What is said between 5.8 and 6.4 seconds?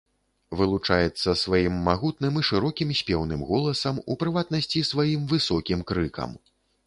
крыкам.